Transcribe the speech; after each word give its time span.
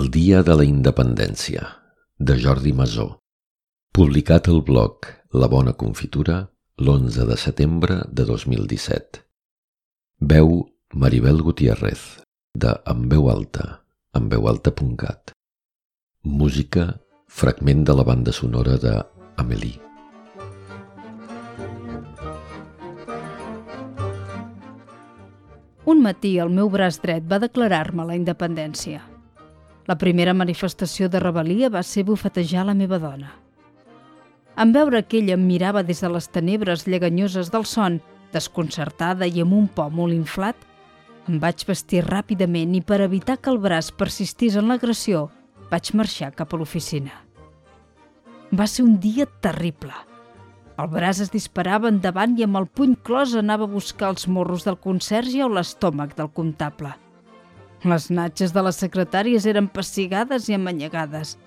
El 0.00 0.06
dia 0.08 0.38
de 0.46 0.54
la 0.56 0.64
independència, 0.64 1.62
de 2.16 2.34
Jordi 2.40 2.70
Masó. 2.72 3.04
Publicat 3.92 4.46
al 4.48 4.62
blog 4.68 5.08
La 5.42 5.48
Bona 5.52 5.74
Confitura 5.82 6.36
l'11 6.80 7.26
de 7.28 7.36
setembre 7.42 7.96
de 8.08 8.24
2017. 8.30 9.20
Veu 10.32 10.54
Maribel 10.94 11.42
Gutiérrez, 11.48 12.06
de 12.54 12.72
En 12.94 13.02
veu 13.12 13.28
alta, 13.34 13.66
enveualta.cat. 14.22 15.34
Música, 16.24 16.86
fragment 17.26 17.84
de 17.84 17.98
la 18.00 18.08
banda 18.12 18.32
sonora 18.32 18.78
de 18.78 18.96
Amélie. 19.36 19.76
Un 25.84 26.00
matí 26.08 26.38
el 26.38 26.48
meu 26.56 26.72
braç 26.72 27.02
dret 27.04 27.26
va 27.28 27.42
declarar-me 27.42 28.08
la 28.08 28.16
independència. 28.16 29.09
La 29.90 29.96
primera 29.98 30.30
manifestació 30.38 31.08
de 31.10 31.18
rebel·lia 31.18 31.68
va 31.74 31.80
ser 31.82 32.04
bufetejar 32.06 32.62
la 32.68 32.76
meva 32.78 33.00
dona. 33.02 33.32
En 34.62 34.70
veure 34.76 35.00
que 35.02 35.18
ella 35.18 35.34
em 35.34 35.42
mirava 35.48 35.82
des 35.82 36.02
de 36.04 36.10
les 36.14 36.28
tenebres 36.30 36.84
lleganyoses 36.86 37.50
del 37.50 37.66
son, 37.66 37.96
desconcertada 38.30 39.26
i 39.26 39.42
amb 39.42 39.56
un 39.56 39.66
por 39.66 39.90
molt 39.90 40.14
inflat, 40.14 40.54
em 41.26 41.40
vaig 41.42 41.66
vestir 41.66 42.04
ràpidament 42.06 42.78
i 42.78 42.84
per 42.86 43.00
evitar 43.02 43.40
que 43.42 43.50
el 43.50 43.58
braç 43.58 43.90
persistís 44.04 44.60
en 44.60 44.70
l'agressió, 44.70 45.26
vaig 45.74 45.90
marxar 45.98 46.30
cap 46.38 46.54
a 46.54 46.62
l'oficina. 46.62 47.10
Va 48.54 48.70
ser 48.70 48.86
un 48.86 48.94
dia 49.02 49.26
terrible. 49.42 49.94
El 50.78 50.94
braç 50.94 51.26
es 51.26 51.34
disparava 51.34 51.90
endavant 51.90 52.38
i 52.38 52.46
amb 52.46 52.62
el 52.62 52.70
puny 52.70 52.94
clos 52.94 53.34
anava 53.34 53.66
a 53.66 53.74
buscar 53.74 54.14
els 54.14 54.30
morros 54.30 54.70
del 54.70 54.78
conserge 54.78 55.42
o 55.42 55.50
l'estómac 55.50 56.14
del 56.14 56.30
comptable. 56.30 56.94
Les 57.80 58.10
natges 58.12 58.52
de 58.52 58.60
les 58.60 58.76
secretàries 58.76 59.46
eren 59.48 59.70
pessigades 59.72 60.50
i 60.50 60.54
amanyegades. 60.54 61.38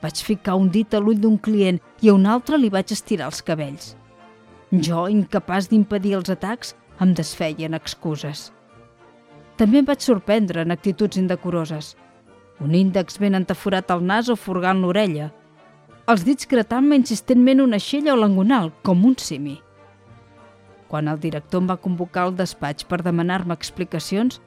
Vaig 0.00 0.22
ficar 0.24 0.54
un 0.56 0.70
dit 0.72 0.94
a 0.94 1.00
l'ull 1.00 1.20
d'un 1.20 1.36
client 1.36 1.80
i 2.00 2.08
a 2.08 2.14
un 2.16 2.24
altre 2.24 2.56
li 2.56 2.70
vaig 2.72 2.94
estirar 2.94 3.28
els 3.28 3.42
cabells. 3.44 3.90
Jo, 4.72 5.04
incapaç 5.12 5.68
d'impedir 5.68 6.14
els 6.16 6.32
atacs, 6.32 6.72
em 7.00 7.12
desfeien 7.12 7.76
excuses. 7.76 8.50
També 9.60 9.82
em 9.82 9.88
vaig 9.88 10.00
sorprendre 10.00 10.64
en 10.64 10.72
actituds 10.72 11.20
indecoroses. 11.20 11.92
Un 12.60 12.72
índex 12.72 13.20
ben 13.20 13.36
entaforat 13.36 13.92
al 13.92 14.00
nas 14.00 14.32
o 14.32 14.36
furgant 14.36 14.80
l'orella. 14.80 15.28
Els 16.08 16.24
dits 16.24 16.48
gratant-me 16.48 16.96
insistentment 16.96 17.60
una 17.60 17.80
xella 17.82 18.14
o 18.14 18.16
l'angonal, 18.16 18.72
com 18.82 19.04
un 19.04 19.16
simi. 19.20 19.58
Quan 20.88 21.08
el 21.08 21.20
director 21.20 21.60
em 21.60 21.68
va 21.68 21.80
convocar 21.82 22.24
al 22.24 22.36
despatx 22.36 22.88
per 22.88 23.02
demanar-me 23.04 23.52
explicacions, 23.52 24.40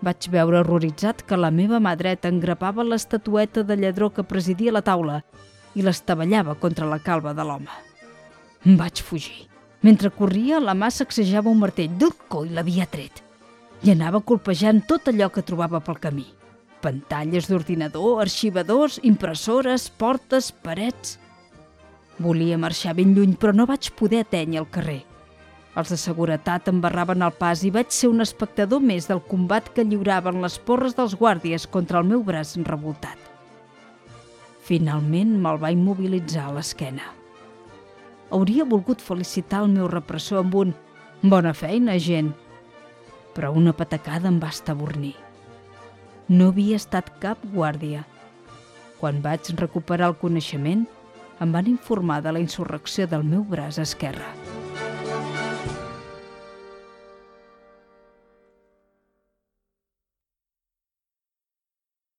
vaig 0.00 0.28
veure 0.32 0.60
horroritzat 0.60 1.22
que 1.28 1.38
la 1.38 1.50
meva 1.50 1.80
mà 1.80 1.94
dreta 1.96 2.30
engrapava 2.32 2.84
l'estatueta 2.84 3.64
de 3.64 3.76
lladró 3.76 4.10
que 4.10 4.24
presidia 4.24 4.72
la 4.72 4.82
taula 4.82 5.20
i 5.74 5.84
l'estabellava 5.84 6.56
contra 6.58 6.88
la 6.88 6.98
calva 6.98 7.34
de 7.34 7.44
l'home. 7.46 7.72
Vaig 8.64 9.02
fugir. 9.02 9.46
Mentre 9.82 10.10
corria, 10.12 10.60
la 10.60 10.74
mà 10.76 10.90
sacsejava 10.92 11.48
un 11.48 11.60
martell 11.60 11.92
d'un 11.96 12.12
coi 12.28 12.50
l'havia 12.52 12.86
tret 12.86 13.22
i 13.82 13.92
anava 13.94 14.20
colpejant 14.20 14.82
tot 14.84 15.08
allò 15.08 15.30
que 15.32 15.44
trobava 15.46 15.80
pel 15.80 16.00
camí. 16.00 16.26
Pantalles 16.80 17.48
d'ordinador, 17.48 18.20
arxivadors, 18.24 19.00
impressores, 19.02 19.88
portes, 19.90 20.50
parets... 20.52 21.18
Volia 22.20 22.58
marxar 22.60 22.92
ben 22.98 23.14
lluny, 23.16 23.32
però 23.40 23.54
no 23.56 23.64
vaig 23.64 23.88
poder 23.96 24.20
atènyer 24.26 24.60
el 24.60 24.68
carrer. 24.68 25.00
Els 25.78 25.92
de 25.92 25.96
seguretat 26.00 26.66
em 26.70 26.80
barraven 26.82 27.22
el 27.22 27.34
pas 27.38 27.62
i 27.62 27.70
vaig 27.70 27.92
ser 27.94 28.08
un 28.10 28.24
espectador 28.24 28.82
més 28.82 29.06
del 29.06 29.22
combat 29.22 29.68
que 29.74 29.84
lliuraven 29.86 30.42
les 30.42 30.58
porres 30.58 30.96
dels 30.98 31.14
guàrdies 31.14 31.68
contra 31.70 32.00
el 32.02 32.08
meu 32.10 32.24
braç 32.26 32.56
revoltat. 32.66 33.18
Finalment 34.66 35.36
me'l 35.38 35.62
va 35.62 35.70
immobilitzar 35.70 36.48
a 36.48 36.54
l'esquena. 36.58 37.06
Hauria 38.30 38.66
volgut 38.66 39.02
felicitar 39.02 39.64
el 39.64 39.72
meu 39.72 39.88
repressor 39.90 40.42
amb 40.42 40.54
un 40.54 40.74
«Bona 41.22 41.54
feina, 41.54 41.98
gent», 41.98 42.32
però 43.34 43.50
una 43.54 43.74
patacada 43.74 44.30
em 44.30 44.38
va 44.42 44.50
estabornir. 44.50 45.14
No 46.28 46.50
havia 46.50 46.78
estat 46.78 47.10
cap 47.22 47.42
guàrdia. 47.54 48.04
Quan 49.00 49.22
vaig 49.22 49.50
recuperar 49.58 50.10
el 50.10 50.18
coneixement, 50.22 50.86
em 51.40 51.52
van 51.52 51.70
informar 51.70 52.20
de 52.22 52.34
la 52.34 52.42
insurrecció 52.42 53.06
del 53.10 53.26
meu 53.26 53.42
braç 53.42 53.78
esquerre. 53.82 54.59